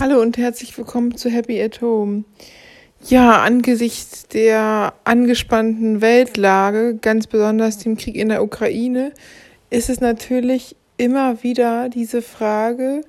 Hallo 0.00 0.20
und 0.20 0.38
herzlich 0.38 0.78
willkommen 0.78 1.16
zu 1.16 1.28
Happy 1.28 1.60
at 1.60 1.82
Home. 1.82 2.22
Ja, 3.08 3.42
angesichts 3.42 4.28
der 4.28 4.94
angespannten 5.02 6.00
Weltlage, 6.00 6.94
ganz 6.94 7.26
besonders 7.26 7.78
dem 7.78 7.96
Krieg 7.96 8.14
in 8.14 8.28
der 8.28 8.44
Ukraine, 8.44 9.10
ist 9.70 9.90
es 9.90 10.00
natürlich 10.00 10.76
immer 10.98 11.42
wieder 11.42 11.88
diese 11.88 12.22
Frage, 12.22 13.00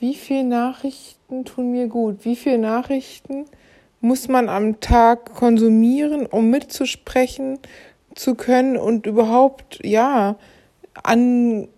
wie 0.00 0.14
viele 0.14 0.44
Nachrichten 0.44 1.44
tun 1.44 1.72
mir 1.72 1.88
gut? 1.88 2.24
Wie 2.24 2.36
viele 2.36 2.56
Nachrichten 2.56 3.44
muss 4.00 4.26
man 4.26 4.48
am 4.48 4.80
Tag 4.80 5.34
konsumieren, 5.34 6.24
um 6.24 6.48
mitzusprechen 6.48 7.58
zu 8.14 8.34
können 8.34 8.78
und 8.78 9.04
überhaupt, 9.04 9.80
ja, 9.84 10.36
an 11.02 11.68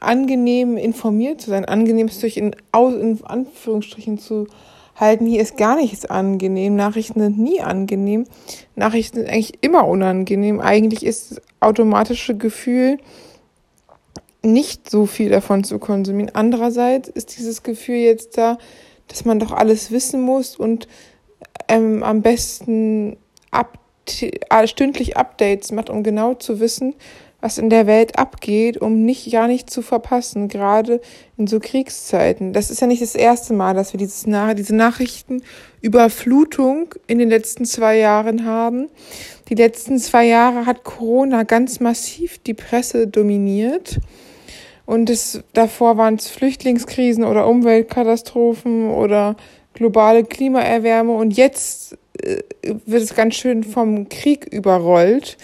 angenehm 0.00 0.76
informiert 0.76 1.40
zu 1.40 1.50
sein. 1.50 1.64
Angenehm 1.64 2.08
ist 2.08 2.22
durch 2.22 2.36
in, 2.36 2.54
in 2.74 3.20
Anführungsstrichen 3.24 4.18
zu 4.18 4.46
halten. 4.94 5.26
Hier 5.26 5.42
ist 5.42 5.56
gar 5.56 5.76
nichts 5.76 6.06
angenehm. 6.06 6.76
Nachrichten 6.76 7.20
sind 7.20 7.38
nie 7.38 7.60
angenehm. 7.60 8.24
Nachrichten 8.74 9.18
sind 9.18 9.28
eigentlich 9.28 9.58
immer 9.60 9.86
unangenehm. 9.86 10.60
Eigentlich 10.60 11.04
ist 11.04 11.32
das 11.32 11.42
automatische 11.60 12.36
Gefühl, 12.36 12.98
nicht 14.42 14.88
so 14.88 15.06
viel 15.06 15.28
davon 15.28 15.64
zu 15.64 15.78
konsumieren. 15.78 16.30
Andererseits 16.34 17.08
ist 17.08 17.36
dieses 17.36 17.62
Gefühl 17.62 17.96
jetzt 17.96 18.38
da, 18.38 18.58
dass 19.08 19.24
man 19.24 19.38
doch 19.38 19.52
alles 19.52 19.90
wissen 19.90 20.20
muss 20.20 20.56
und 20.56 20.88
ähm, 21.68 22.02
am 22.02 22.22
besten 22.22 23.16
up 23.50 23.78
stündlich 24.66 25.16
Updates 25.16 25.72
macht, 25.72 25.90
um 25.90 26.04
genau 26.04 26.34
zu 26.34 26.60
wissen, 26.60 26.94
was 27.40 27.58
in 27.58 27.70
der 27.70 27.86
Welt 27.86 28.18
abgeht, 28.18 28.78
um 28.78 29.04
nicht 29.04 29.30
gar 29.30 29.46
nicht 29.46 29.70
zu 29.70 29.82
verpassen, 29.82 30.48
gerade 30.48 31.00
in 31.36 31.46
so 31.46 31.60
Kriegszeiten. 31.60 32.52
Das 32.52 32.70
ist 32.70 32.80
ja 32.80 32.86
nicht 32.86 33.02
das 33.02 33.14
erste 33.14 33.52
Mal, 33.52 33.74
dass 33.74 33.92
wir 33.92 33.98
dieses 33.98 34.24
diese 34.56 34.74
Nachrichtenüberflutung 34.74 36.94
in 37.06 37.18
den 37.18 37.28
letzten 37.28 37.66
zwei 37.66 37.98
Jahren 37.98 38.46
haben. 38.46 38.88
Die 39.48 39.54
letzten 39.54 39.98
zwei 39.98 40.26
Jahre 40.26 40.66
hat 40.66 40.82
Corona 40.82 41.42
ganz 41.42 41.80
massiv 41.80 42.38
die 42.38 42.54
Presse 42.54 43.06
dominiert. 43.06 44.00
Und 44.86 45.10
es, 45.10 45.42
davor 45.52 45.98
waren 45.98 46.14
es 46.14 46.28
Flüchtlingskrisen 46.28 47.24
oder 47.24 47.46
Umweltkatastrophen 47.48 48.90
oder 48.90 49.36
globale 49.74 50.24
Klimaerwärmung. 50.24 51.16
Und 51.16 51.36
jetzt 51.36 51.98
äh, 52.22 52.38
wird 52.62 53.02
es 53.02 53.14
ganz 53.14 53.34
schön 53.34 53.64
vom 53.64 54.08
Krieg 54.08 54.46
überrollt, 54.46 55.36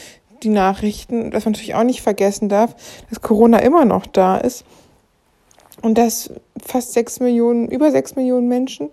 die 0.42 0.48
Nachrichten, 0.48 1.32
was 1.32 1.44
man 1.44 1.52
natürlich 1.52 1.74
auch 1.74 1.84
nicht 1.84 2.02
vergessen 2.02 2.48
darf, 2.48 2.74
dass 3.08 3.20
Corona 3.20 3.58
immer 3.58 3.84
noch 3.84 4.06
da 4.06 4.36
ist 4.36 4.64
und 5.82 5.98
dass 5.98 6.30
fast 6.62 6.92
sechs 6.92 7.20
Millionen, 7.20 7.68
über 7.68 7.90
sechs 7.90 8.16
Millionen 8.16 8.48
Menschen 8.48 8.90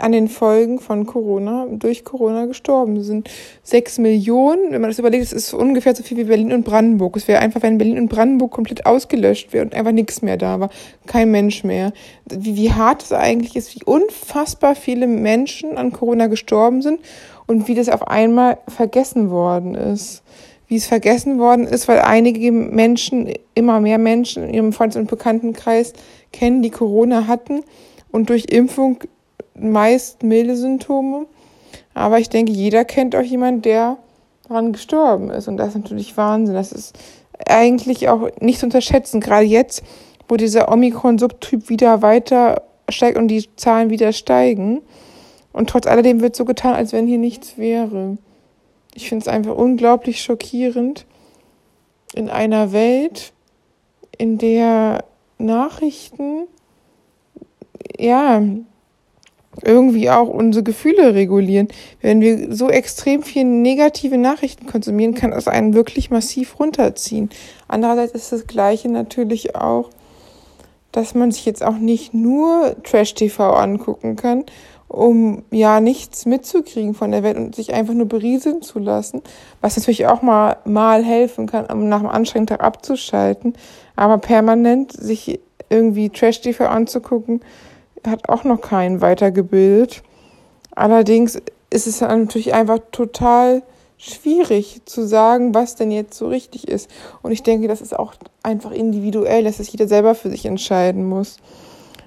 an 0.00 0.12
den 0.12 0.28
Folgen 0.28 0.78
von 0.78 1.06
Corona, 1.06 1.66
durch 1.70 2.04
Corona 2.04 2.46
gestorben 2.46 3.02
sind. 3.02 3.28
Sechs 3.62 3.98
Millionen, 3.98 4.72
wenn 4.72 4.80
man 4.80 4.90
das 4.90 4.98
überlegt, 4.98 5.24
das 5.24 5.32
ist 5.32 5.52
ungefähr 5.52 5.94
so 5.94 6.02
viel 6.02 6.16
wie 6.16 6.24
Berlin 6.24 6.52
und 6.52 6.64
Brandenburg. 6.64 7.16
Es 7.16 7.28
wäre 7.28 7.40
einfach, 7.40 7.62
wenn 7.62 7.78
Berlin 7.78 7.98
und 7.98 8.08
Brandenburg 8.08 8.50
komplett 8.50 8.86
ausgelöscht 8.86 9.52
wäre 9.52 9.64
und 9.64 9.74
einfach 9.74 9.92
nichts 9.92 10.22
mehr 10.22 10.36
da 10.36 10.58
war, 10.58 10.70
kein 11.06 11.30
Mensch 11.30 11.64
mehr. 11.64 11.92
Wie, 12.30 12.56
wie 12.56 12.72
hart 12.72 13.02
es 13.02 13.12
eigentlich 13.12 13.56
ist, 13.56 13.74
wie 13.74 13.84
unfassbar 13.84 14.74
viele 14.74 15.06
Menschen 15.06 15.76
an 15.76 15.92
Corona 15.92 16.28
gestorben 16.28 16.82
sind 16.82 17.00
und 17.46 17.68
wie 17.68 17.74
das 17.74 17.88
auf 17.88 18.08
einmal 18.08 18.58
vergessen 18.68 19.30
worden 19.30 19.74
ist 19.74 20.22
wie 20.70 20.76
es 20.76 20.86
vergessen 20.86 21.40
worden 21.40 21.66
ist, 21.66 21.88
weil 21.88 21.98
einige 21.98 22.52
Menschen, 22.52 23.28
immer 23.56 23.80
mehr 23.80 23.98
Menschen 23.98 24.44
in 24.44 24.54
ihrem 24.54 24.72
Freundes- 24.72 24.96
und 24.96 25.10
Bekanntenkreis 25.10 25.92
kennen, 26.32 26.62
die 26.62 26.70
Corona 26.70 27.26
hatten 27.26 27.64
und 28.12 28.30
durch 28.30 28.44
Impfung 28.44 28.98
meist 29.58 30.22
milde 30.22 30.54
Symptome. 30.54 31.26
Aber 31.92 32.20
ich 32.20 32.28
denke, 32.28 32.52
jeder 32.52 32.84
kennt 32.84 33.16
auch 33.16 33.22
jemanden, 33.22 33.62
der 33.62 33.96
daran 34.46 34.72
gestorben 34.72 35.30
ist. 35.30 35.48
Und 35.48 35.56
das 35.56 35.70
ist 35.70 35.74
natürlich 35.74 36.16
Wahnsinn. 36.16 36.54
Das 36.54 36.70
ist 36.70 36.96
eigentlich 37.48 38.08
auch 38.08 38.28
nicht 38.40 38.60
zu 38.60 38.66
unterschätzen, 38.66 39.20
gerade 39.20 39.46
jetzt, 39.46 39.82
wo 40.28 40.36
dieser 40.36 40.70
Omikron-Subtyp 40.70 41.68
wieder 41.68 42.00
weiter 42.00 42.62
steigt 42.88 43.18
und 43.18 43.26
die 43.26 43.44
Zahlen 43.56 43.90
wieder 43.90 44.12
steigen. 44.12 44.82
Und 45.52 45.68
trotz 45.68 45.88
alledem 45.88 46.20
wird 46.20 46.36
so 46.36 46.44
getan, 46.44 46.74
als 46.74 46.92
wenn 46.92 47.08
hier 47.08 47.18
nichts 47.18 47.58
wäre. 47.58 48.18
Ich 48.94 49.08
finde 49.08 49.22
es 49.22 49.28
einfach 49.28 49.54
unglaublich 49.54 50.22
schockierend 50.22 51.06
in 52.14 52.28
einer 52.28 52.72
Welt, 52.72 53.32
in 54.18 54.38
der 54.38 55.04
Nachrichten 55.38 56.46
ja 57.98 58.42
irgendwie 59.62 60.10
auch 60.10 60.28
unsere 60.28 60.62
Gefühle 60.62 61.14
regulieren. 61.14 61.68
Wenn 62.00 62.20
wir 62.20 62.54
so 62.54 62.70
extrem 62.70 63.22
viel 63.22 63.44
negative 63.44 64.16
Nachrichten 64.16 64.66
konsumieren, 64.66 65.14
kann 65.14 65.32
das 65.32 65.48
einen 65.48 65.74
wirklich 65.74 66.10
massiv 66.10 66.58
runterziehen. 66.58 67.30
Andererseits 67.68 68.14
ist 68.14 68.32
das 68.32 68.46
Gleiche 68.46 68.88
natürlich 68.88 69.56
auch, 69.56 69.90
dass 70.92 71.14
man 71.14 71.30
sich 71.30 71.46
jetzt 71.46 71.62
auch 71.62 71.78
nicht 71.78 72.14
nur 72.14 72.76
Trash-TV 72.82 73.54
angucken 73.54 74.16
kann 74.16 74.44
um 74.90 75.44
ja 75.52 75.80
nichts 75.80 76.26
mitzukriegen 76.26 76.94
von 76.94 77.12
der 77.12 77.22
Welt 77.22 77.36
und 77.36 77.54
sich 77.54 77.72
einfach 77.72 77.94
nur 77.94 78.08
berieseln 78.08 78.60
zu 78.60 78.80
lassen, 78.80 79.22
was 79.60 79.76
natürlich 79.76 80.08
auch 80.08 80.20
mal, 80.20 80.56
mal 80.64 81.04
helfen 81.04 81.46
kann, 81.46 81.66
um 81.66 81.88
nach 81.88 82.00
einem 82.00 82.08
anstrengenden 82.08 82.58
Tag 82.58 82.66
abzuschalten. 82.66 83.54
Aber 83.94 84.18
permanent 84.18 84.92
sich 84.92 85.38
irgendwie 85.68 86.10
Trash-TV 86.10 86.66
anzugucken, 86.66 87.40
hat 88.04 88.28
auch 88.28 88.42
noch 88.42 88.60
keinen 88.60 89.00
weitergebildet. 89.00 90.02
Allerdings 90.74 91.40
ist 91.70 91.86
es 91.86 92.00
natürlich 92.00 92.52
einfach 92.52 92.80
total 92.90 93.62
schwierig 93.96 94.82
zu 94.86 95.06
sagen, 95.06 95.54
was 95.54 95.76
denn 95.76 95.92
jetzt 95.92 96.18
so 96.18 96.26
richtig 96.26 96.66
ist. 96.66 96.90
Und 97.22 97.30
ich 97.30 97.44
denke, 97.44 97.68
das 97.68 97.80
ist 97.80 97.96
auch 97.96 98.14
einfach 98.42 98.72
individuell, 98.72 99.44
dass 99.44 99.60
es 99.60 99.70
jeder 99.70 99.86
selber 99.86 100.16
für 100.16 100.30
sich 100.30 100.46
entscheiden 100.46 101.04
muss. 101.04 101.36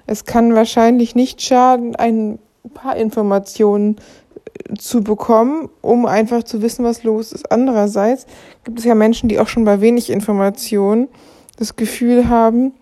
Es 0.06 0.26
kann 0.26 0.54
wahrscheinlich 0.54 1.14
nicht 1.14 1.40
schaden, 1.40 1.96
einen 1.96 2.32
ein 2.34 2.38
paar 2.70 2.96
Informationen 2.96 3.96
äh, 4.44 4.74
zu 4.74 5.02
bekommen, 5.02 5.68
um 5.82 6.06
einfach 6.06 6.42
zu 6.42 6.62
wissen, 6.62 6.84
was 6.84 7.02
los 7.02 7.32
ist. 7.32 7.50
Andererseits 7.50 8.26
gibt 8.64 8.78
es 8.78 8.84
ja 8.84 8.94
Menschen, 8.94 9.28
die 9.28 9.38
auch 9.38 9.48
schon 9.48 9.64
bei 9.64 9.80
wenig 9.80 10.10
Informationen 10.10 11.08
das 11.56 11.76
Gefühl 11.76 12.28
haben, 12.28 12.72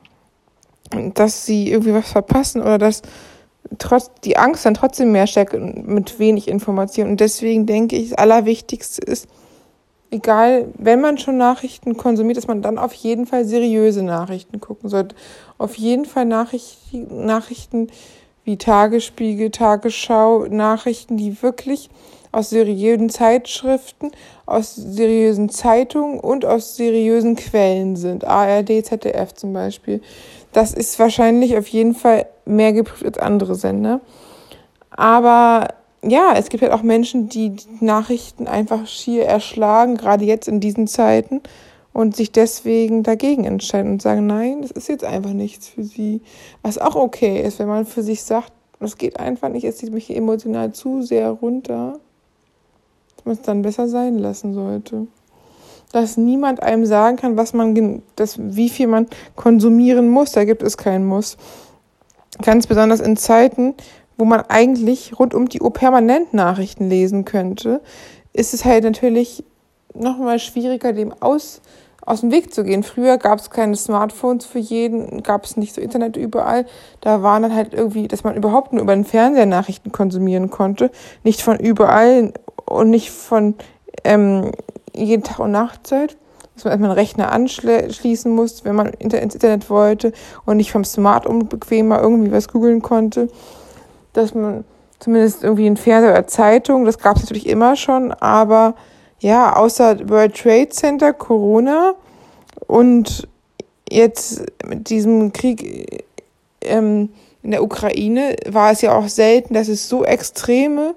dass 1.15 1.47
sie 1.47 1.71
irgendwie 1.71 1.95
was 1.95 2.11
verpassen 2.11 2.61
oder 2.61 2.79
dass 2.79 3.03
trotz 3.79 4.11
die 4.25 4.37
Angst 4.37 4.67
dann 4.67 4.75
trotzdem 4.75 5.13
mehr 5.13 5.27
stärkt 5.27 5.55
mit 5.55 6.19
wenig 6.19 6.49
Informationen. 6.49 7.13
Und 7.13 7.21
deswegen 7.21 7.67
denke 7.67 7.97
ich, 7.97 8.11
das 8.11 8.19
Allerwichtigste 8.19 9.03
ist, 9.03 9.29
egal, 10.11 10.69
wenn 10.77 11.01
man 11.01 11.19
schon 11.19 11.39
Nachrichten 11.39 11.97
konsumiert, 11.97 12.37
dass 12.37 12.47
man 12.47 12.63
dann 12.63 12.79
auf 12.79 12.93
jeden 12.93 13.27
Fall 13.27 13.45
seriöse 13.45 14.03
Nachrichten 14.03 14.61
gucken 14.61 14.89
sollte. 14.89 15.17
Auf 15.59 15.77
jeden 15.77 16.05
Fall 16.05 16.27
Nachrichten, 16.27 17.25
Nachrichten 17.25 17.89
wie 18.45 18.57
Tagesspiegel, 18.57 19.51
Tagesschau, 19.51 20.47
Nachrichten, 20.47 21.17
die 21.17 21.43
wirklich 21.43 21.91
aus 22.33 22.51
seriösen 22.51 23.11
Zeitschriften, 23.11 24.11
aus 24.47 24.75
seriösen 24.75 25.51
Zeitungen 25.51 26.19
und 26.19 26.45
aus 26.45 26.77
seriösen 26.77 27.37
Quellen 27.37 27.95
sind. 27.95 28.25
ARD, 28.25 28.85
ZDF 28.85 29.35
zum 29.35 29.53
Beispiel. 29.53 30.01
Das 30.53 30.73
ist 30.73 30.99
wahrscheinlich 30.99 31.57
auf 31.57 31.69
jeden 31.69 31.95
Fall 31.95 32.27
mehr 32.45 32.73
geprüft 32.73 33.05
als 33.05 33.19
andere 33.19 33.55
Sender. 33.55 34.01
Aber 34.91 35.69
ja, 36.05 36.35
es 36.37 36.49
gibt 36.49 36.63
halt 36.63 36.73
auch 36.73 36.83
Menschen, 36.83 37.29
die 37.29 37.51
die 37.51 37.85
Nachrichten 37.85 38.49
einfach 38.49 38.87
schier 38.87 39.25
erschlagen, 39.25 39.97
gerade 39.97 40.25
jetzt 40.25 40.49
in 40.49 40.59
diesen 40.59 40.87
Zeiten 40.87 41.43
und 41.93 42.17
sich 42.17 42.33
deswegen 42.33 43.03
dagegen 43.03 43.45
entscheiden 43.45 43.93
und 43.93 44.03
sagen, 44.03 44.27
nein, 44.27 44.63
das 44.63 44.71
ist 44.71 44.89
jetzt 44.89 45.05
einfach 45.05 45.33
nichts 45.33 45.69
für 45.69 45.85
sie. 45.85 46.23
Was 46.63 46.79
auch 46.79 46.97
okay 46.97 47.43
ist, 47.43 47.59
wenn 47.59 47.69
man 47.69 47.87
für 47.87 48.03
sich 48.03 48.23
sagt, 48.23 48.53
das 48.81 48.99
geht 48.99 49.21
einfach 49.21 49.49
nicht, 49.49 49.65
es 49.65 49.77
zieht 49.77 49.93
mich 49.93 50.15
emotional 50.15 50.73
zu 50.73 51.03
sehr 51.03 51.31
runter, 51.31 52.01
dass 53.17 53.25
man 53.25 53.35
es 53.35 53.43
dann 53.43 53.63
besser 53.63 53.89
sein 53.89 54.19
lassen 54.19 54.55
sollte. 54.55 55.07
Dass 55.93 56.17
niemand 56.17 56.63
einem 56.63 56.87
sagen 56.87 57.17
kann, 57.17 57.37
was 57.37 57.53
man, 57.53 58.03
das, 58.17 58.39
wie 58.39 58.71
viel 58.71 58.87
man 58.87 59.07
konsumieren 59.37 60.09
muss, 60.09 60.33
da 60.33 60.45
gibt 60.45 60.63
es 60.63 60.77
keinen 60.77 61.07
Muss. 61.07 61.37
Ganz 62.41 62.67
besonders 62.67 63.01
in 63.01 63.17
Zeiten, 63.17 63.75
wo 64.17 64.25
man 64.25 64.41
eigentlich 64.49 65.19
rund 65.19 65.35
um 65.35 65.49
die 65.49 65.61
Uhr 65.61 65.73
permanent 65.73 66.33
Nachrichten 66.33 66.89
lesen 66.89 67.25
könnte, 67.25 67.83
ist 68.33 68.55
es 68.55 68.65
halt 68.65 68.85
natürlich 68.85 69.45
nochmal 69.95 70.39
schwieriger, 70.39 70.93
dem 70.93 71.13
aus, 71.21 71.61
aus 72.05 72.21
dem 72.21 72.33
Weg 72.33 72.53
zu 72.53 72.65
gehen. 72.65 72.83
Früher 72.83 73.17
gab 73.17 73.39
es 73.39 73.51
keine 73.51 73.77
Smartphones 73.77 74.45
für 74.45 74.59
jeden, 74.59 75.23
gab 75.23 75.45
es 75.45 75.57
nicht 75.57 75.75
so 75.75 75.81
Internet 75.81 76.17
überall. 76.17 76.67
Da 77.01 77.23
waren 77.23 77.43
dann 77.43 77.55
halt 77.55 77.73
irgendwie, 77.75 78.09
dass 78.09 78.25
man 78.25 78.37
überhaupt 78.37 78.73
nur 78.73 78.83
über 78.83 78.95
den 78.95 79.05
Fernseher 79.05 79.47
Nachrichten 79.47 79.93
konsumieren 79.93 80.51
konnte. 80.51 80.91
Nicht 81.23 81.43
von 81.43 81.59
überall 81.59 82.33
und 82.67 82.91
nicht 82.91 83.11
von 83.11 83.55
ähm, 84.05 84.51
jeden 84.93 85.23
Tag 85.23 85.39
und 85.39 85.53
Nachtzeit. 85.53 86.17
Dass 86.55 86.65
man 86.65 86.73
erstmal 86.73 86.91
einen 86.91 86.99
Rechner 86.99 87.33
anschließen 87.33 88.31
musste, 88.31 88.65
wenn 88.65 88.77
man 88.77 88.89
ins 88.89 89.15
Internet 89.15 89.71
wollte 89.71 90.13
und 90.45 90.59
nicht 90.59 90.71
vom 90.71 90.85
Smart 90.85 91.25
unbequemer 91.27 92.01
irgendwie 92.01 92.33
was 92.33 92.49
googeln 92.49 92.83
konnte. 92.83 93.29
dass 94.13 94.35
man 94.35 94.65
zumindest 94.99 95.43
irgendwie 95.43 95.67
in 95.67 95.77
Fernseher 95.77 96.13
oder 96.13 96.27
Zeitung, 96.27 96.85
das 96.85 96.99
gab 96.99 97.17
es 97.17 97.23
natürlich 97.23 97.49
immer 97.49 97.75
schon, 97.75 98.13
aber 98.13 98.75
ja, 99.23 99.57
außer 99.57 100.09
World 100.09 100.37
Trade 100.37 100.69
Center, 100.71 101.13
Corona 101.13 101.95
und 102.67 103.29
jetzt 103.89 104.43
mit 104.67 104.91
diesem 104.91 105.33
Krieg 105.33 106.05
ähm, 106.61 107.11
in 107.43 107.53
der 107.53 107.63
Ukraine 107.63 108.37
war 108.49 108.73
es 108.73 108.83
ja 108.83 108.97
auch 108.97 109.09
selten, 109.09 109.55
dass 109.55 109.69
es 109.69 109.89
so 109.89 110.05
extreme 110.05 110.95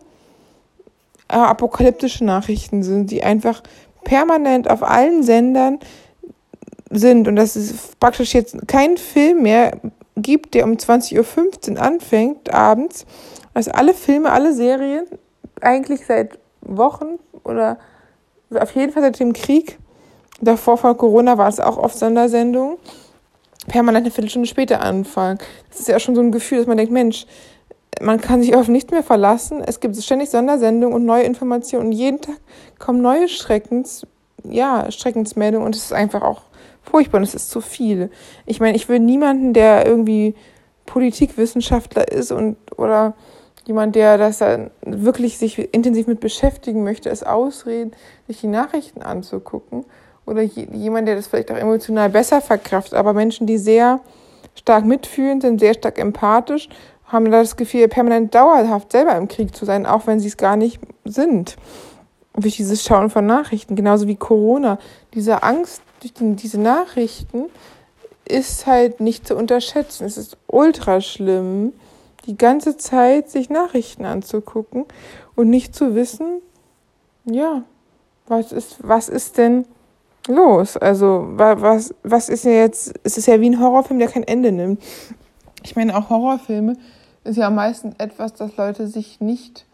äh, 1.27 1.36
apokalyptische 1.36 2.25
Nachrichten 2.25 2.81
sind, 2.81 3.12
die 3.12 3.24
einfach 3.24 3.62
permanent 4.04 4.69
auf 4.69 4.81
allen 4.81 5.21
Sendern 5.21 5.80
sind. 6.89 7.28
Und 7.28 7.36
dass 7.36 7.56
es 7.56 7.95
praktisch 8.00 8.33
jetzt 8.33 8.68
keinen 8.68 8.98
Film 8.98 9.44
mehr 9.44 9.78
gibt, 10.16 10.56
der 10.56 10.66
um 10.66 10.74
20.15 10.74 11.74
Uhr 11.74 11.81
anfängt, 11.81 12.51
abends, 12.51 13.06
dass 13.54 13.68
alle 13.68 13.94
Filme, 13.94 14.31
alle 14.31 14.54
Serien 14.54 15.06
eigentlich 15.62 16.06
seit 16.06 16.39
Wochen 16.62 17.19
oder 17.44 17.78
auf 18.57 18.75
jeden 18.75 18.92
Fall 18.92 19.04
seit 19.04 19.19
dem 19.19 19.34
Krieg, 19.34 19.78
davor 20.42 20.78
vor 20.78 20.98
Corona 20.98 21.38
war 21.38 21.48
es 21.48 21.60
auch 21.60 21.78
oft 21.78 21.98
Sondersendungen, 21.98 22.78
permanent 23.68 24.06
eine 24.06 24.12
Viertelstunde 24.12 24.48
später 24.48 24.81
anfangen. 24.81 25.40
Das 25.69 25.80
ist 25.80 25.88
ja 25.88 26.00
schon 26.00 26.16
so 26.16 26.22
ein 26.22 26.31
Gefühl, 26.31 26.60
dass 26.60 26.68
man 26.68 26.78
denkt, 26.78 26.92
Mensch, 26.92 27.25
man 28.02 28.19
kann 28.19 28.42
sich 28.42 28.56
auf 28.56 28.68
nichts 28.68 28.92
mehr 28.92 29.04
verlassen. 29.04 29.62
Es 29.66 29.80
gibt 29.80 29.96
ständig 29.98 30.30
Sondersendungen 30.30 30.96
und 30.96 31.06
neue 31.06 31.24
Informationen 31.24 31.88
und 31.88 31.92
jeden 31.94 32.22
Tag 32.22 32.36
kommen 32.80 33.02
neue 33.02 33.28
Schreckens, 33.28 34.06
ja, 34.44 34.92
Schreckensmeldungen 34.92 35.66
und 35.66 35.75
es 35.75 35.86
ist 35.86 35.94
einfach 35.94 36.22
auch 36.22 36.42
furchtbar 36.84 37.18
und 37.18 37.24
es 37.24 37.36
ist 37.36 37.50
zu 37.50 37.62
viel. 37.62 38.12
Ich 38.46 38.60
meine, 38.60 38.75
ich 38.75 38.90
will 38.90 39.00
niemanden, 39.00 39.54
der 39.54 39.86
irgendwie 39.86 40.36
Politikwissenschaftler 40.86 42.12
ist 42.12 42.31
und 42.31 42.57
oder 42.78 43.16
jemand, 43.66 43.96
der 43.96 44.18
das 44.18 44.44
wirklich 44.82 45.38
sich 45.38 45.74
intensiv 45.74 46.08
mit 46.08 46.20
beschäftigen 46.20 46.84
möchte, 46.84 47.10
es 47.10 47.24
ausreden, 47.24 47.92
sich 48.28 48.42
die 48.42 48.48
Nachrichten 48.48 49.02
anzugucken 49.02 49.86
oder 50.26 50.42
jemand, 50.42 51.08
der 51.08 51.16
das 51.16 51.28
vielleicht 51.28 51.52
auch 51.52 51.58
emotional 51.58 52.10
besser 52.10 52.42
verkraftet, 52.42 52.94
aber 52.96 53.14
Menschen, 53.14 53.48
die 53.48 53.58
sehr 53.58 54.00
stark 54.56 54.86
mitfühlen, 54.86 55.42
sind 55.42 55.60
sehr 55.60 55.74
stark 55.74 56.00
empathisch, 56.00 56.70
haben 57.06 57.30
das 57.30 57.56
Gefühl, 57.56 57.88
permanent 57.88 58.34
dauerhaft 58.34 58.92
selber 58.92 59.16
im 59.16 59.28
Krieg 59.28 59.56
zu 59.56 59.66
sein, 59.66 59.86
auch 59.86 60.08
wenn 60.08 60.20
sie 60.20 60.28
es 60.28 60.38
gar 60.38 60.58
nicht 60.58 60.82
sind. 61.04 61.56
Durch 62.36 62.58
dieses 62.58 62.84
Schauen 62.84 63.10
von 63.10 63.26
Nachrichten, 63.26 63.76
genauso 63.76 64.08
wie 64.08 64.16
Corona. 64.16 64.80
Diese 65.14 65.44
Angst 65.44 65.82
durch 66.02 66.14
die, 66.14 66.36
diese 66.36 66.60
Nachrichten 66.60 67.46
ist 68.28 68.66
halt 68.66 69.00
nicht 69.00 69.28
zu 69.28 69.36
unterschätzen. 69.36 70.06
Es 70.06 70.18
ist 70.18 70.36
ultra 70.48 71.00
schlimm, 71.00 71.74
die 72.25 72.38
ganze 72.38 72.77
Zeit 72.77 73.30
sich 73.30 73.50
Nachrichten 73.50 74.06
anzugucken 74.06 74.86
und 75.36 75.50
nicht 75.50 75.75
zu 75.75 75.95
wissen, 75.95 76.42
ja, 77.25 77.63
was 78.27 78.51
ist, 78.51 78.77
was 78.81 79.10
ist 79.10 79.38
denn 79.38 79.66
los? 80.27 80.77
Also, 80.77 81.27
was, 81.36 81.94
was 82.04 82.30
ist 82.30 82.45
ja 82.45 82.51
jetzt, 82.51 82.94
es 83.04 83.18
ist 83.18 83.27
ja 83.27 83.39
wie 83.42 83.50
ein 83.50 83.60
Horrorfilm, 83.60 84.00
der 84.00 84.10
kein 84.10 84.24
Ende 84.24 84.51
nimmt. 84.51 84.81
Ich 85.63 85.75
meine, 85.75 85.95
auch 85.98 86.10
Horrorfilme 86.10 86.77
ist 87.24 87.38
ja 87.38 87.50
meistens 87.50 87.95
etwas, 87.98 88.33
das 88.33 88.56
Leute 88.57 88.88
sich 88.88 89.19
nicht 89.19 89.66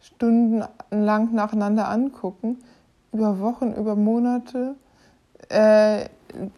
stundenlang 0.00 1.32
nacheinander 1.32 1.88
angucken, 1.88 2.58
über 3.12 3.40
Wochen, 3.40 3.72
über 3.72 3.94
Monate 3.94 4.74
äh, 5.48 6.06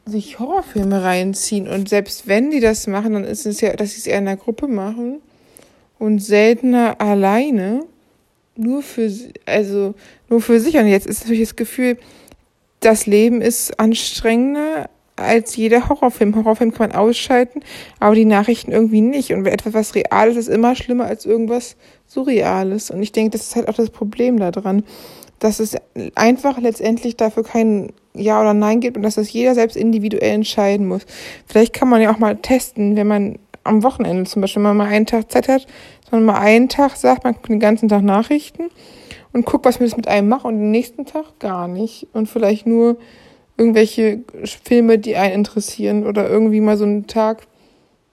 sich 0.07 0.39
Horrorfilme 0.39 1.03
reinziehen. 1.03 1.69
Und 1.69 1.89
selbst 1.89 2.29
wenn 2.29 2.51
die 2.51 2.61
das 2.61 2.87
machen, 2.87 3.15
dann 3.15 3.25
ist 3.25 3.45
es 3.45 3.61
ja, 3.61 3.75
dass 3.75 3.93
sie 3.93 4.01
es 4.01 4.07
eher 4.07 4.19
in 4.19 4.29
einer 4.29 4.37
Gruppe 4.37 4.69
machen 4.69 5.21
und 5.99 6.21
seltener 6.21 7.01
alleine. 7.01 7.85
Nur 8.57 8.83
für, 8.83 9.11
also, 9.47 9.95
nur 10.29 10.41
für 10.41 10.61
sich. 10.61 10.77
Und 10.77 10.87
jetzt 10.87 11.07
ist 11.07 11.23
natürlich 11.23 11.49
das 11.49 11.57
Gefühl, 11.57 11.99
das 12.81 13.07
Leben 13.07 13.41
ist 13.41 13.81
anstrengender 13.81 14.89
als 15.17 15.57
jeder 15.57 15.89
Horrorfilm. 15.89 16.35
Horrorfilm 16.35 16.73
kann 16.73 16.91
man 16.91 16.97
ausschalten, 16.97 17.61
aber 18.01 18.15
die 18.15 18.25
Nachrichten 18.25 18.73
irgendwie 18.73 19.01
nicht. 19.01 19.33
Und 19.33 19.47
etwas, 19.47 19.75
was 19.75 19.95
real 19.95 20.31
ist, 20.31 20.37
ist 20.37 20.49
immer 20.49 20.75
schlimmer 20.75 21.07
als 21.07 21.25
irgendwas 21.25 21.77
Surreales. 22.07 22.91
Und 22.91 23.03
ich 23.03 23.13
denke, 23.13 23.31
das 23.31 23.49
ist 23.49 23.57
halt 23.57 23.69
auch 23.69 23.75
das 23.75 23.91
Problem 23.91 24.39
daran, 24.39 24.85
dass 25.39 25.61
es 25.61 25.77
einfach 26.15 26.59
letztendlich 26.59 27.17
dafür 27.17 27.45
kein 27.45 27.93
Ja 28.15 28.41
oder 28.41 28.55
Nein 28.55 28.81
gibt 28.81 28.97
und 28.97 29.03
dass 29.03 29.17
das 29.17 29.33
jeder 29.33 29.55
selbst 29.55 29.77
individuell 29.77 30.33
entscheiden 30.33 30.87
muss. 30.87 31.07
Vielleicht 31.47 31.73
kann 31.73 31.89
man 31.89 32.01
ja 32.01 32.13
auch 32.13 32.19
mal 32.19 32.37
testen, 32.37 32.97
wenn 32.97 33.07
man 33.07 33.39
am 33.65 33.83
Wochenende 33.83 34.25
zum 34.25 34.43
Beispiel, 34.43 34.63
wenn 34.63 34.77
man 34.77 34.87
mal 34.89 34.93
einen 34.93 35.07
Tag 35.07 35.31
Zeit 35.31 35.49
hat, 35.49 35.67
sondern 36.09 36.27
mal 36.27 36.41
einen 36.41 36.69
Tag 36.69 36.97
sagt, 36.97 37.25
man 37.25 37.35
guckt 37.35 37.49
den 37.49 37.61
ganzen 37.61 37.89
Tag 37.89 38.03
Nachrichten 38.03 38.69
und 39.33 39.47
guckt, 39.47 39.65
was 39.65 39.81
mir 39.81 39.87
das 39.87 39.97
mit 39.97 40.07
einem 40.07 40.29
macht 40.29 40.45
und 40.45 40.59
den 40.59 40.71
nächsten 40.71 41.07
Tag 41.07 41.39
gar 41.41 41.67
nicht. 41.67 42.07
Und 42.13 42.29
vielleicht 42.29 42.67
nur 42.67 42.99
irgendwelche 43.57 44.21
Filme, 44.63 44.99
die 44.99 45.17
einen 45.17 45.35
interessieren 45.35 46.07
oder 46.07 46.29
irgendwie 46.29 46.61
mal 46.61 46.77
so 46.77 46.85
einen 46.85 47.07
Tag 47.07 47.47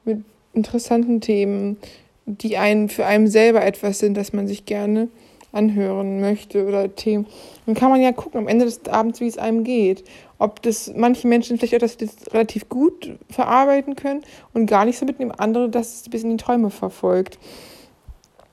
mit 0.05 0.23
interessanten 0.53 1.21
Themen, 1.21 1.77
die 2.25 2.57
einen 2.57 2.89
für 2.89 3.05
einen 3.05 3.27
selber 3.27 3.63
etwas 3.63 3.99
sind, 3.99 4.15
dass 4.15 4.33
man 4.33 4.47
sich 4.47 4.65
gerne 4.65 5.09
anhören 5.51 6.21
möchte 6.21 6.65
oder 6.65 6.95
Themen. 6.95 7.25
Dann 7.65 7.75
kann 7.75 7.89
man 7.89 8.01
ja 8.01 8.11
gucken 8.11 8.39
am 8.39 8.47
Ende 8.47 8.65
des 8.65 8.85
Abends, 8.87 9.19
wie 9.19 9.27
es 9.27 9.37
einem 9.37 9.63
geht. 9.63 10.03
Ob 10.39 10.61
das 10.61 10.91
manche 10.95 11.27
Menschen 11.27 11.57
vielleicht 11.57 11.75
auch 11.75 11.79
das, 11.79 11.97
relativ 12.33 12.69
gut 12.69 13.11
verarbeiten 13.29 13.95
können 13.95 14.21
und 14.53 14.65
gar 14.65 14.85
nicht 14.85 14.97
so 14.97 15.05
mitnehmen, 15.05 15.31
andere, 15.31 15.69
dass 15.69 16.01
es 16.01 16.09
bis 16.09 16.23
in 16.23 16.31
die 16.31 16.43
Träume 16.43 16.69
verfolgt. 16.69 17.37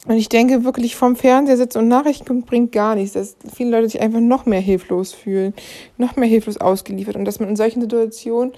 Und 0.06 0.16
ich 0.16 0.28
denke 0.28 0.64
wirklich 0.64 0.96
vom 0.96 1.16
Fernseher 1.16 1.56
sitzen 1.56 1.78
und 1.78 1.88
Nachrichten 1.88 2.24
gucken 2.24 2.42
bringt 2.42 2.72
gar 2.72 2.94
nichts, 2.94 3.14
dass 3.14 3.36
viele 3.54 3.70
Leute 3.70 3.90
sich 3.90 4.00
einfach 4.00 4.20
noch 4.20 4.46
mehr 4.46 4.60
hilflos 4.60 5.12
fühlen, 5.12 5.54
noch 5.96 6.16
mehr 6.16 6.28
hilflos 6.28 6.56
ausgeliefert 6.56 7.16
und 7.16 7.24
dass 7.24 7.40
man 7.40 7.48
in 7.48 7.56
solchen 7.56 7.80
Situationen 7.80 8.52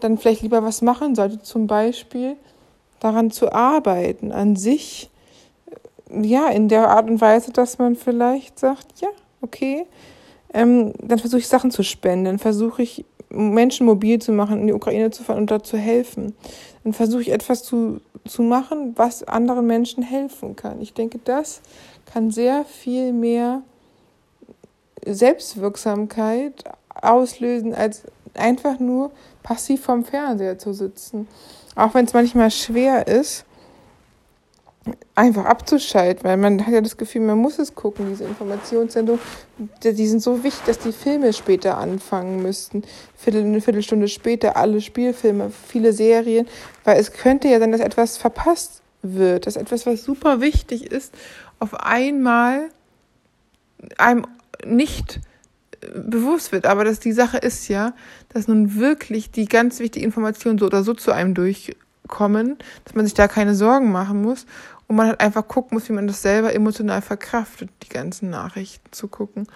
dann 0.00 0.18
vielleicht 0.18 0.42
lieber 0.42 0.62
was 0.62 0.82
machen 0.82 1.14
sollte, 1.14 1.40
zum 1.42 1.66
Beispiel 1.66 2.36
daran 3.00 3.30
zu 3.30 3.52
arbeiten, 3.52 4.32
an 4.32 4.56
sich, 4.56 5.10
ja, 6.22 6.48
in 6.48 6.68
der 6.68 6.88
Art 6.88 7.08
und 7.08 7.20
Weise, 7.20 7.52
dass 7.52 7.78
man 7.78 7.96
vielleicht 7.96 8.58
sagt, 8.58 9.00
ja, 9.00 9.08
okay, 9.40 9.86
ähm, 10.52 10.92
dann 11.00 11.18
versuche 11.18 11.40
ich 11.40 11.48
Sachen 11.48 11.70
zu 11.70 11.82
spenden, 11.82 12.24
dann 12.24 12.38
versuche 12.38 12.82
ich 12.82 13.04
Menschen 13.30 13.86
mobil 13.86 14.20
zu 14.20 14.32
machen, 14.32 14.60
in 14.60 14.66
die 14.68 14.72
Ukraine 14.72 15.10
zu 15.10 15.24
fahren 15.24 15.38
und 15.38 15.50
dort 15.50 15.66
zu 15.66 15.76
helfen. 15.76 16.34
Dann 16.84 16.92
versuche 16.92 17.22
ich 17.22 17.32
etwas 17.32 17.62
zu, 17.62 18.00
zu 18.26 18.42
machen, 18.42 18.92
was 18.96 19.24
anderen 19.24 19.66
Menschen 19.66 20.02
helfen 20.02 20.54
kann. 20.56 20.80
Ich 20.80 20.94
denke, 20.94 21.18
das 21.24 21.60
kann 22.12 22.30
sehr 22.30 22.64
viel 22.64 23.12
mehr 23.12 23.62
Selbstwirksamkeit 25.04 26.64
auslösen, 26.88 27.74
als 27.74 28.02
einfach 28.34 28.78
nur 28.78 29.10
passiv 29.42 29.82
vorm 29.82 30.04
Fernseher 30.04 30.58
zu 30.58 30.72
sitzen. 30.72 31.28
Auch 31.76 31.94
wenn 31.94 32.04
es 32.04 32.14
manchmal 32.14 32.50
schwer 32.50 33.06
ist, 33.06 33.44
einfach 35.14 35.44
abzuschalten, 35.44 36.24
weil 36.24 36.36
man 36.36 36.66
hat 36.66 36.72
ja 36.72 36.80
das 36.80 36.96
Gefühl, 36.96 37.22
man 37.22 37.38
muss 37.38 37.58
es 37.58 37.74
gucken, 37.74 38.08
diese 38.10 38.24
Informationssendung, 38.24 39.18
die 39.82 40.06
sind 40.06 40.20
so 40.20 40.42
wichtig, 40.42 40.64
dass 40.66 40.78
die 40.78 40.92
Filme 40.92 41.32
später 41.32 41.78
anfangen 41.78 42.42
müssten. 42.42 42.82
Viertel, 43.16 43.44
eine 43.44 43.60
Viertelstunde 43.60 44.08
später 44.08 44.56
alle 44.56 44.80
Spielfilme, 44.80 45.50
viele 45.50 45.92
Serien, 45.92 46.46
weil 46.84 46.98
es 46.98 47.12
könnte 47.12 47.48
ja 47.48 47.60
sein, 47.60 47.72
dass 47.72 47.80
etwas 47.80 48.16
verpasst 48.16 48.82
wird, 49.02 49.46
dass 49.46 49.56
etwas, 49.56 49.86
was 49.86 50.02
super 50.02 50.40
wichtig 50.40 50.90
ist, 50.90 51.14
auf 51.60 51.74
einmal 51.74 52.70
einem 53.98 54.26
nicht 54.66 55.20
bewusst 55.94 56.52
wird. 56.52 56.66
Aber 56.66 56.84
dass 56.84 57.00
die 57.00 57.12
Sache 57.12 57.38
ist 57.38 57.68
ja, 57.68 57.94
dass 58.30 58.48
nun 58.48 58.76
wirklich 58.76 59.30
die 59.30 59.46
ganz 59.46 59.78
wichtige 59.78 60.04
Information 60.04 60.58
so 60.58 60.66
oder 60.66 60.82
so 60.82 60.94
zu 60.94 61.12
einem 61.12 61.34
durchkommen, 61.34 62.58
dass 62.84 62.94
man 62.94 63.04
sich 63.04 63.14
da 63.14 63.28
keine 63.28 63.54
Sorgen 63.54 63.92
machen 63.92 64.22
muss 64.22 64.46
und 64.86 64.96
man 64.96 65.08
halt 65.08 65.20
einfach 65.20 65.46
gucken 65.48 65.76
muss, 65.76 65.88
wie 65.88 65.92
man 65.94 66.06
das 66.06 66.22
selber 66.22 66.54
emotional 66.54 67.02
verkraftet, 67.02 67.70
die 67.82 67.88
ganzen 67.88 68.30
Nachrichten 68.30 68.92
zu 68.92 69.08
gucken. 69.08 69.46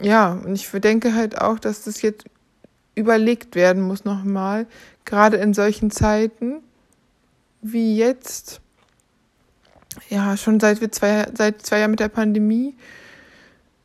Ja, 0.00 0.32
und 0.32 0.54
ich 0.54 0.68
denke 0.70 1.14
halt 1.14 1.40
auch, 1.40 1.58
dass 1.58 1.84
das 1.84 2.02
jetzt 2.02 2.24
überlegt 2.94 3.54
werden 3.54 3.82
muss 3.82 4.04
nochmal, 4.04 4.66
gerade 5.04 5.36
in 5.36 5.54
solchen 5.54 5.90
Zeiten 5.90 6.62
wie 7.62 7.96
jetzt, 7.96 8.60
ja, 10.08 10.36
schon 10.36 10.60
seit 10.60 10.80
wir 10.80 10.90
zwei, 10.90 11.26
seit 11.36 11.62
zwei 11.62 11.80
Jahren 11.80 11.90
mit 11.90 12.00
der 12.00 12.08
Pandemie. 12.08 12.74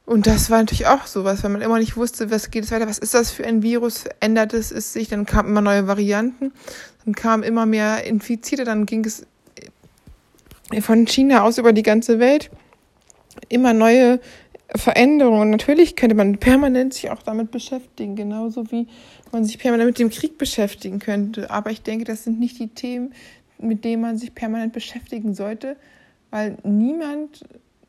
Und 0.05 0.27
das 0.27 0.49
war 0.49 0.59
natürlich 0.59 0.85
auch 0.87 1.07
sowas, 1.07 1.43
weil 1.43 1.49
man 1.49 1.61
immer 1.61 1.79
nicht 1.79 1.97
wusste, 1.97 2.29
was 2.29 2.51
geht 2.51 2.63
es 2.63 2.71
weiter, 2.71 2.87
was 2.87 2.99
ist 2.99 3.13
das 3.13 3.31
für 3.31 3.45
ein 3.45 3.63
Virus, 3.63 4.05
ändert 4.19 4.53
es, 4.53 4.71
es 4.71 4.93
sich, 4.93 5.09
dann 5.09 5.25
kamen 5.25 5.49
immer 5.49 5.61
neue 5.61 5.87
Varianten, 5.87 6.53
dann 7.03 7.15
kamen 7.15 7.43
immer 7.43 7.65
mehr 7.65 8.05
Infizierte, 8.05 8.65
dann 8.65 8.85
ging 8.85 9.03
es 9.03 9.25
von 10.81 11.05
China 11.07 11.43
aus 11.43 11.57
über 11.57 11.73
die 11.73 11.83
ganze 11.83 12.19
Welt 12.19 12.49
immer 13.49 13.73
neue 13.73 14.19
Veränderungen. 14.73 15.49
Natürlich 15.49 15.95
könnte 15.95 16.15
man 16.15 16.37
permanent 16.37 16.93
sich 16.93 17.09
auch 17.11 17.21
damit 17.21 17.51
beschäftigen, 17.51 18.15
genauso 18.15 18.71
wie 18.71 18.87
man 19.31 19.45
sich 19.45 19.59
permanent 19.59 19.89
mit 19.89 19.99
dem 19.99 20.09
Krieg 20.09 20.37
beschäftigen 20.37 20.99
könnte. 20.99 21.49
Aber 21.51 21.71
ich 21.71 21.81
denke, 21.81 22.05
das 22.05 22.23
sind 22.23 22.39
nicht 22.39 22.59
die 22.59 22.69
Themen, 22.69 23.13
mit 23.57 23.83
denen 23.85 24.01
man 24.01 24.17
sich 24.17 24.33
permanent 24.33 24.73
beschäftigen 24.73 25.33
sollte, 25.33 25.75
weil 26.31 26.57
niemand 26.63 27.43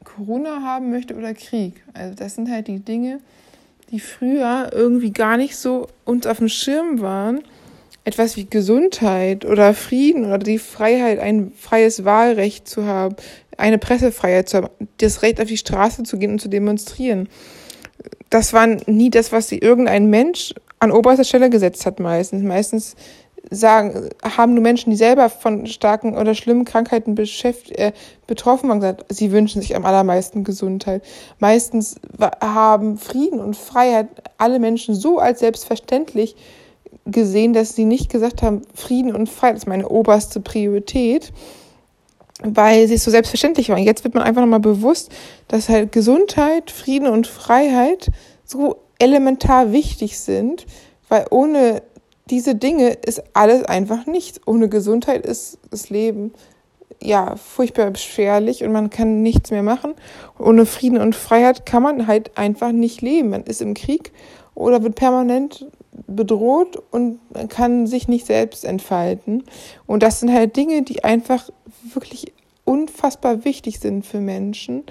Corona 0.05 0.62
haben 0.62 0.90
möchte 0.90 1.16
oder 1.16 1.35
Krieg. 1.35 1.83
Also 1.95 2.14
das 2.14 2.37
sind 2.37 2.50
halt 2.50 2.69
die 2.69 2.81
Dinge, 2.81 3.21
die 3.90 4.00
früher 4.00 4.71
irgendwie 4.73 5.12
gar 5.12 5.37
nicht 5.37 5.57
so 5.57 5.88
uns 6.05 6.26
auf 6.26 6.38
dem 6.38 6.49
Schirm 6.49 7.00
waren. 7.00 7.43
Etwas 8.07 8.37
wie 8.37 8.47
Gesundheit 8.49 9.45
oder 9.45 9.75
Frieden 9.75 10.27
oder 10.27 10.39
die 10.39 10.61
Freiheit, 10.61 11.19
ein 11.19 11.51
freies 11.51 12.05
Wahlrecht 12.05 12.69
zu 12.69 12.85
haben, 12.85 13.17
eine 13.57 13.79
Pressefreiheit 13.79 14.49
zu 14.49 14.59
haben, 14.59 14.69
das 14.99 15.23
Recht 15.23 15.41
auf 15.41 15.49
die 15.49 15.57
Straße 15.57 16.05
zu 16.05 16.17
gehen 16.17 16.31
und 16.31 16.41
zu 16.41 16.49
demonstrieren. 16.49 17.29
Das 18.31 18.53
war 18.53 18.69
nie 18.87 19.11
das, 19.11 19.33
was 19.33 19.49
sie 19.49 19.59
irgendein 19.59 20.07
Mensch 20.07 20.55
an 20.79 20.93
oberster 20.93 21.25
Stelle 21.25 21.51
gesetzt 21.51 21.85
hat 21.85 21.99
meistens. 21.99 22.45
Meistens 22.45 22.95
sagen, 23.51 24.11
haben 24.23 24.55
nur 24.55 24.63
Menschen, 24.63 24.91
die 24.91 24.97
selber 24.97 25.29
von 25.29 25.67
starken 25.67 26.17
oder 26.17 26.37
schlimmen 26.37 26.65
Krankheiten 26.65 27.17
beschäft, 27.17 27.73
äh, 27.73 27.91
betroffen 28.29 28.69
waren, 28.69 28.79
gesagt, 28.79 29.05
sie 29.09 29.33
wünschen 29.33 29.61
sich 29.61 29.75
am 29.75 29.85
allermeisten 29.85 30.45
Gesundheit. 30.45 31.03
Meistens 31.41 31.97
haben 32.41 32.99
Frieden 32.99 33.41
und 33.41 33.57
Freiheit 33.57 34.07
alle 34.39 34.61
Menschen 34.61 34.95
so 34.95 35.19
als 35.19 35.41
selbstverständlich 35.41 36.37
gesehen, 37.07 37.53
dass 37.53 37.75
sie 37.75 37.85
nicht 37.85 38.11
gesagt 38.11 38.43
haben, 38.43 38.63
Frieden 38.75 39.15
und 39.15 39.29
Freiheit 39.29 39.57
ist 39.57 39.67
meine 39.67 39.89
oberste 39.89 40.41
Priorität, 40.41 41.33
weil 42.43 42.87
sie 42.89 42.95
es 42.95 43.05
so 43.05 43.11
selbstverständlich 43.11 43.69
waren. 43.69 43.83
Jetzt 43.83 44.05
wird 44.05 44.15
man 44.15 44.25
einfach 44.25 44.43
nochmal 44.43 44.61
bewusst, 44.61 45.11
dass 45.49 45.69
halt 45.69 45.93
Gesundheit, 45.93 46.71
Frieden 46.71 47.09
und 47.09 47.27
Freiheit 47.27 48.11
so 48.45 48.77
elementar 48.99 49.73
wichtig 49.73 50.19
sind, 50.19 50.67
weil 51.09 51.27
ohne 51.31 51.83
diese 52.29 52.57
Dinge 52.57 52.91
ist 52.91 53.23
alles 53.35 53.65
einfach 53.65 54.07
nichts. 54.07 54.41
Ohne 54.47 54.69
Gesundheit 54.69 55.25
ist 55.25 55.59
das 55.71 55.91
Leben 55.91 56.33
ja 57.03 57.37
furchtbar 57.37 57.91
beschwerlich 57.91 58.65
und 58.65 58.73
man 58.73 58.91
kann 58.91 59.23
nichts 59.23 59.51
mehr 59.51 59.63
machen. 59.63 59.95
Ohne 60.39 60.67
Frieden 60.67 61.01
und 61.01 61.15
Freiheit 61.15 61.67
kann 61.67 61.83
man 61.83 62.07
halt 62.07 62.37
einfach 62.37 62.73
nicht 62.73 63.01
leben. 63.03 63.31
Man 63.31 63.45
ist 63.45 63.63
im 63.63 63.75
Krieg 63.75 64.13
oder 64.57 64.83
wird 64.83 64.97
permanent 64.97 65.67
bedroht 66.09 66.83
und 66.91 67.21
kann 67.49 67.87
sich 67.87 68.09
nicht 68.09 68.27
selbst 68.27 68.65
entfalten. 68.65 69.45
Und 69.87 70.03
das 70.03 70.21
sind 70.21 70.33
halt 70.33 70.57
Dinge, 70.57 70.83
die 70.83 71.05
einfach 71.05 71.49
wirklich 71.95 72.33
unfassbar 72.65 73.45
wichtig 73.45 73.79
sind 73.79 74.05
für 74.05 74.21
Menschen. 74.21 74.85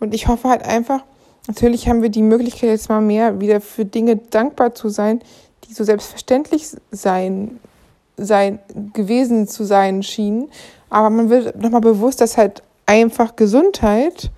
Und 0.00 0.14
ich 0.14 0.28
hoffe 0.28 0.48
halt 0.48 0.64
einfach, 0.64 1.02
natürlich 1.46 1.88
haben 1.88 2.02
wir 2.02 2.10
die 2.10 2.22
Möglichkeit 2.22 2.70
jetzt 2.70 2.88
mal 2.88 3.00
mehr 3.00 3.40
wieder 3.40 3.60
für 3.60 3.84
Dinge 3.84 4.16
dankbar 4.16 4.74
zu 4.74 4.88
sein, 4.88 5.20
die 5.64 5.72
so 5.72 5.84
selbstverständlich 5.84 6.66
sein, 6.90 7.58
sein, 8.16 8.58
gewesen 8.92 9.48
zu 9.48 9.64
sein 9.64 10.02
schienen. 10.02 10.50
Aber 10.90 11.08
man 11.08 11.30
wird 11.30 11.56
nochmal 11.56 11.80
bewusst, 11.80 12.20
dass 12.20 12.36
halt 12.36 12.62
einfach 12.86 13.36
Gesundheit 13.36 14.30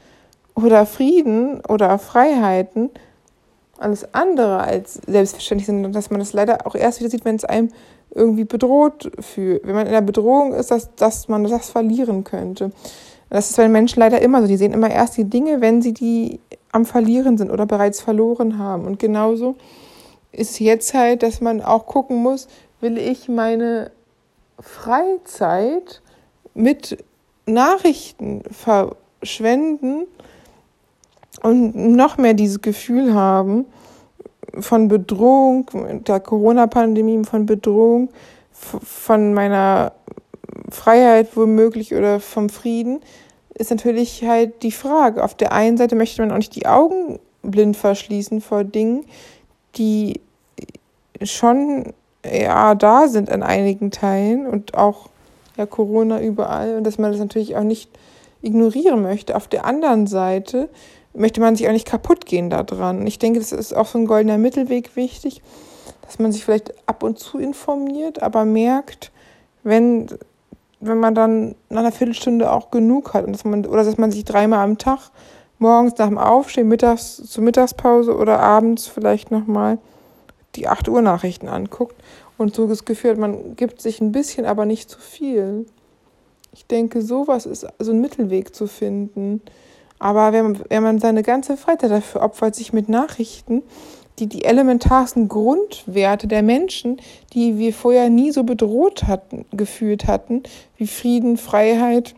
oder 0.54 0.87
Frieden 0.87 1.61
oder 1.66 1.99
Freiheiten 1.99 2.90
alles 3.78 4.14
andere 4.14 4.61
als 4.61 4.95
selbstverständlich 5.06 5.66
sind 5.66 5.85
und 5.85 5.95
dass 5.95 6.11
man 6.11 6.21
das 6.21 6.33
leider 6.33 6.66
auch 6.66 6.75
erst 6.75 7.00
wieder 7.00 7.11
sieht, 7.11 7.25
wenn 7.25 7.37
es 7.37 7.45
einem 7.45 7.71
irgendwie 8.14 8.45
bedroht 8.45 9.11
fühlt. 9.21 9.66
Wenn 9.66 9.75
man 9.75 9.87
in 9.87 9.92
der 9.92 10.00
Bedrohung 10.00 10.52
ist, 10.54 10.71
dass, 10.71 10.95
dass 10.95 11.28
man 11.28 11.45
das 11.45 11.71
verlieren 11.71 12.25
könnte. 12.25 12.71
Das 13.28 13.50
ist 13.50 13.56
bei 13.56 13.64
den 13.64 13.73
Menschen 13.73 14.00
leider 14.00 14.21
immer 14.23 14.40
so. 14.40 14.49
Die 14.49 14.56
sehen 14.56 14.73
immer 14.73 14.90
erst 14.90 15.16
die 15.16 15.25
Dinge, 15.25 15.61
wenn 15.61 15.83
sie 15.83 15.92
die 15.92 16.40
am 16.73 16.85
Verlieren 16.85 17.38
sind 17.38 17.50
oder 17.50 17.66
bereits 17.66 18.00
verloren 18.00 18.59
haben. 18.59 18.87
Und 18.87 18.99
genauso 18.99 19.56
ist 20.33 20.61
jetzt 20.61 20.95
halt, 20.95 21.23
dass 21.23 21.40
man 21.40 21.61
auch 21.61 21.87
gucken 21.87 22.23
muss, 22.23 22.49
will 22.80 22.99
ich 22.99 23.28
meine 23.28 23.90
Freizeit 24.61 26.02
mit 26.54 27.04
Nachrichten 27.47 28.42
verschwenden 28.50 30.06
und 31.46 31.76
noch 31.76 32.18
mehr 32.18 32.34
dieses 32.34 32.60
Gefühl 32.60 33.14
haben 33.14 33.66
von 34.58 34.88
Bedrohung, 34.88 35.70
der 36.04 36.18
Corona-Pandemie, 36.18 37.24
von 37.24 37.46
Bedrohung, 37.46 38.08
von 38.52 39.32
meiner 39.32 39.92
Freiheit 40.70 41.36
womöglich 41.36 41.94
oder 41.94 42.18
vom 42.18 42.48
Frieden, 42.48 42.98
ist 43.54 43.70
natürlich 43.70 44.24
halt 44.24 44.64
die 44.64 44.72
Frage. 44.72 45.22
Auf 45.22 45.34
der 45.34 45.52
einen 45.52 45.76
Seite 45.76 45.94
möchte 45.94 46.20
man 46.20 46.32
auch 46.32 46.36
nicht 46.36 46.56
die 46.56 46.66
Augen 46.66 47.20
blind 47.42 47.76
verschließen 47.76 48.40
vor 48.40 48.64
Dingen, 48.64 49.04
die 49.76 50.20
schon 51.22 51.92
ja 52.24 52.74
da 52.74 53.06
sind 53.06 53.30
an 53.30 53.44
einigen 53.44 53.92
Teilen 53.92 54.48
und 54.48 54.74
auch 54.74 55.10
ja 55.56 55.64
Corona 55.64 56.20
überall 56.20 56.76
und 56.76 56.84
dass 56.84 56.98
man 56.98 57.12
das 57.12 57.20
natürlich 57.20 57.54
auch 57.56 57.62
nicht 57.62 57.88
ignorieren 58.42 59.00
möchte. 59.00 59.36
Auf 59.36 59.46
der 59.46 59.64
anderen 59.64 60.08
Seite 60.08 60.68
möchte 61.16 61.40
man 61.40 61.56
sich 61.56 61.68
auch 61.68 61.73
nicht 61.73 61.87
kaputt 61.87 62.26
gehen 62.26 62.50
daran. 62.50 63.06
Ich 63.06 63.18
denke, 63.18 63.38
das 63.38 63.52
ist 63.52 63.75
auch 63.75 63.87
so 63.87 63.99
ein 63.99 64.06
goldener 64.06 64.38
Mittelweg 64.38 64.96
wichtig, 64.96 65.42
dass 66.02 66.18
man 66.18 66.32
sich 66.32 66.44
vielleicht 66.44 66.75
ab 66.88 67.02
und 67.02 67.18
zu 67.18 67.38
informiert, 67.38 68.23
aber 68.23 68.44
merkt, 68.44 69.12
wenn 69.62 70.08
wenn 70.78 70.99
man 70.99 71.14
dann 71.14 71.54
nach 71.70 71.80
einer 71.80 71.90
Viertelstunde 71.90 72.52
auch 72.52 72.70
genug 72.70 73.14
hat 73.14 73.25
und 73.25 73.32
dass 73.32 73.44
man 73.44 73.64
oder 73.64 73.82
dass 73.82 73.96
man 73.96 74.12
sich 74.12 74.26
dreimal 74.26 74.62
am 74.62 74.76
Tag 74.76 75.11
morgens 75.58 75.96
nach 75.96 76.08
dem 76.08 76.18
Aufstehen, 76.18 76.68
mittags 76.68 77.16
zur 77.16 77.42
Mittagspause 77.42 78.14
oder 78.14 78.40
abends 78.40 78.87
vielleicht 78.87 79.30
nochmal 79.30 79.76
mal 79.76 79.78
die 80.56 80.68
8 80.68 80.88
Uhr 80.88 81.02
Nachrichten 81.02 81.49
anguckt 81.49 81.96
und 82.38 82.54
so 82.54 82.66
das 82.66 82.85
Gefühl 82.85 83.12
hat, 83.12 83.18
man 83.18 83.56
gibt 83.56 83.80
sich 83.80 84.00
ein 84.00 84.12
bisschen, 84.12 84.46
aber 84.46 84.66
nicht 84.66 84.90
zu 84.90 84.99
viel. 84.99 85.66
Ich 86.52 86.66
denke, 86.66 87.02
sowas 87.02 87.46
ist 87.46 87.66
so 87.78 87.92
ein 87.92 88.00
Mittelweg 88.00 88.54
zu 88.54 88.66
finden. 88.66 89.42
Aber 89.98 90.32
wenn 90.32 90.44
man, 90.44 90.60
wenn 90.68 90.82
man 90.82 90.98
seine 90.98 91.22
ganze 91.22 91.56
Freizeit 91.56 91.90
dafür 91.90 92.22
opfert, 92.22 92.54
sich 92.54 92.72
mit 92.72 92.88
Nachrichten, 92.88 93.62
die 94.18 94.26
die 94.26 94.44
elementarsten 94.44 95.28
Grundwerte 95.28 96.26
der 96.26 96.42
Menschen, 96.42 97.00
die 97.32 97.58
wir 97.58 97.72
vorher 97.72 98.08
nie 98.08 98.30
so 98.30 98.44
bedroht 98.44 99.04
hatten, 99.04 99.44
gefühlt 99.52 100.06
hatten, 100.06 100.42
wie 100.76 100.86
Frieden, 100.86 101.36
Freiheit, 101.36 102.14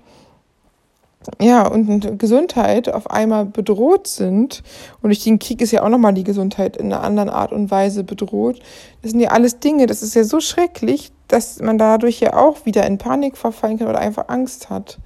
ja, 1.40 1.66
und 1.66 2.18
Gesundheit 2.18 2.88
auf 2.88 3.10
einmal 3.10 3.44
bedroht 3.44 4.06
sind, 4.06 4.62
und 5.02 5.08
durch 5.08 5.24
den 5.24 5.38
Krieg 5.38 5.60
ist 5.60 5.72
ja 5.72 5.82
auch 5.82 5.88
nochmal 5.88 6.14
die 6.14 6.24
Gesundheit 6.24 6.76
in 6.76 6.86
einer 6.86 7.02
anderen 7.02 7.28
Art 7.28 7.52
und 7.52 7.70
Weise 7.70 8.04
bedroht, 8.04 8.60
das 9.02 9.10
sind 9.10 9.20
ja 9.20 9.30
alles 9.30 9.58
Dinge, 9.58 9.86
das 9.86 10.02
ist 10.02 10.14
ja 10.14 10.24
so 10.24 10.40
schrecklich, 10.40 11.10
dass 11.26 11.60
man 11.60 11.76
dadurch 11.76 12.20
ja 12.20 12.34
auch 12.34 12.64
wieder 12.64 12.86
in 12.86 12.98
Panik 12.98 13.36
verfallen 13.36 13.78
kann 13.78 13.88
oder 13.88 13.98
einfach 13.98 14.28
Angst 14.28 14.70
hat. 14.70 14.98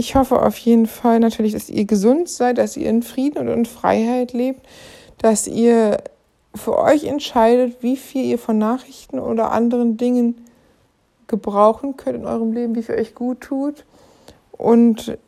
Ich 0.00 0.14
hoffe 0.14 0.40
auf 0.40 0.56
jeden 0.56 0.86
Fall 0.86 1.20
natürlich, 1.20 1.52
dass 1.52 1.68
ihr 1.68 1.84
gesund 1.84 2.30
seid, 2.30 2.56
dass 2.56 2.74
ihr 2.74 2.88
in 2.88 3.02
Frieden 3.02 3.36
und 3.36 3.48
in 3.48 3.66
Freiheit 3.66 4.32
lebt, 4.32 4.66
dass 5.18 5.46
ihr 5.46 5.98
für 6.54 6.78
euch 6.78 7.04
entscheidet, 7.04 7.82
wie 7.82 7.98
viel 7.98 8.24
ihr 8.24 8.38
von 8.38 8.56
Nachrichten 8.56 9.18
oder 9.18 9.52
anderen 9.52 9.98
Dingen 9.98 10.46
gebrauchen 11.26 11.98
könnt 11.98 12.16
in 12.16 12.24
eurem 12.24 12.54
Leben, 12.54 12.76
wie 12.76 12.82
viel 12.82 12.94
euch 12.94 13.14
gut 13.14 13.42
tut. 13.42 13.84
Und 14.52 15.18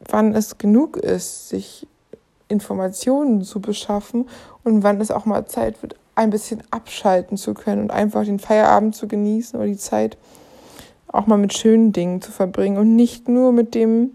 wann 0.00 0.34
es 0.34 0.58
genug 0.58 0.98
ist, 0.98 1.48
sich 1.48 1.86
Informationen 2.48 3.44
zu 3.44 3.62
beschaffen 3.62 4.28
und 4.62 4.82
wann 4.82 5.00
es 5.00 5.10
auch 5.10 5.24
mal 5.24 5.46
Zeit 5.46 5.80
wird, 5.80 5.96
ein 6.16 6.28
bisschen 6.28 6.62
abschalten 6.70 7.38
zu 7.38 7.54
können 7.54 7.80
und 7.80 7.90
einfach 7.92 8.26
den 8.26 8.40
Feierabend 8.40 8.94
zu 8.94 9.08
genießen 9.08 9.58
oder 9.58 9.68
die 9.68 9.78
Zeit 9.78 10.18
auch 11.06 11.26
mal 11.26 11.38
mit 11.38 11.56
schönen 11.56 11.94
Dingen 11.94 12.20
zu 12.20 12.30
verbringen 12.30 12.76
und 12.76 12.94
nicht 12.94 13.26
nur 13.26 13.52
mit 13.52 13.74
dem 13.74 14.10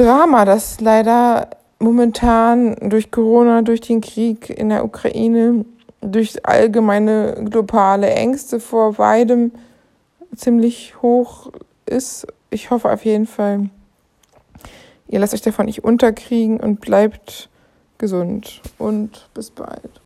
Drama, 0.00 0.46
das 0.46 0.80
leider 0.80 1.50
momentan 1.78 2.74
durch 2.88 3.10
Corona, 3.10 3.60
durch 3.60 3.82
den 3.82 4.00
Krieg 4.00 4.48
in 4.48 4.70
der 4.70 4.82
Ukraine, 4.82 5.66
durch 6.00 6.46
allgemeine 6.46 7.44
globale 7.50 8.08
Ängste 8.08 8.60
vor 8.60 8.94
beidem 8.94 9.52
ziemlich 10.34 11.02
hoch 11.02 11.50
ist. 11.84 12.26
Ich 12.48 12.70
hoffe 12.70 12.90
auf 12.90 13.04
jeden 13.04 13.26
Fall, 13.26 13.68
Ihr 15.06 15.18
lasst 15.18 15.34
euch 15.34 15.42
davon 15.42 15.66
nicht 15.66 15.84
unterkriegen 15.84 16.60
und 16.60 16.80
bleibt 16.80 17.50
gesund 17.98 18.62
und 18.78 19.28
bis 19.34 19.50
bald. 19.50 19.90